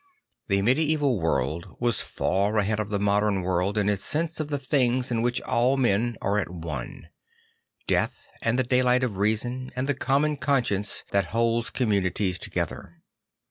The 0.47 0.63
medieval 0.63 1.19
world 1.19 1.77
was 1.79 2.01
far 2.01 2.57
ahead 2.57 2.79
of 2.79 2.89
the 2.89 2.97
modern 2.97 3.43
world 3.43 3.77
in 3.77 3.87
its 3.87 4.03
sense 4.03 4.39
of 4.39 4.47
the 4.47 4.57
things 4.57 5.11
in 5.11 5.21
which 5.21 5.39
all 5.43 5.77
men 5.77 6.15
are 6.23 6.39
at 6.39 6.49
one: 6.49 7.09
death 7.85 8.25
and 8.41 8.57
the 8.57 8.63
daylight 8.63 9.03
of 9.03 9.17
reason 9.17 9.69
and 9.75 9.87
the 9.87 9.93
common 9.93 10.37
conscience 10.37 11.03
that 11.11 11.25
holds 11.25 11.69
communities 11.69 12.39
together. 12.39 13.03